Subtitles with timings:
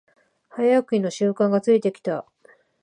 [0.49, 2.25] 早起きの習慣がついてきた